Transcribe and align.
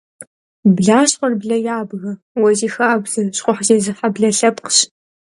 Блащхъуэр 0.75 1.33
блэ 1.41 1.57
ябгэ, 1.79 2.11
уэ 2.39 2.51
зи 2.59 2.69
хабзэ, 2.73 3.21
щхъухь 3.35 3.61
зезыхьэ 3.67 4.07
блэ 4.15 4.29
лъэпкъщ. 4.37 4.77